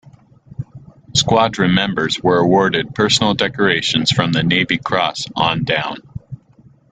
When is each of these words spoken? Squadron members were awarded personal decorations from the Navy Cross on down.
Squadron 1.13 1.75
members 1.75 2.19
were 2.23 2.39
awarded 2.39 2.95
personal 2.95 3.35
decorations 3.35 4.09
from 4.11 4.31
the 4.31 4.41
Navy 4.41 4.79
Cross 4.79 5.27
on 5.35 5.63
down. 5.63 5.97